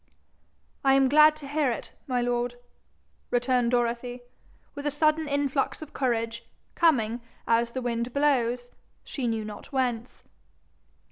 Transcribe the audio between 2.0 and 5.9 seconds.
my lord,' returned Dorothy, with a sudden influx